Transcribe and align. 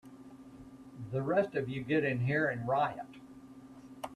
The 1.11 1.21
rest 1.21 1.53
of 1.53 1.69
you 1.69 1.83
get 1.83 2.03
in 2.03 2.21
here 2.21 2.47
and 2.47 2.67
riot! 2.67 3.05